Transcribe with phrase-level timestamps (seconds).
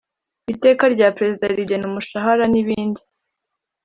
[0.53, 3.01] Iteka rya Perezida rigena umushahara n ibindi